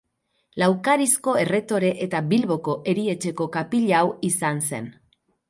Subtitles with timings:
[0.61, 4.91] Laukarizko erretore eta Bilboko erietxeko kapilau izan zen.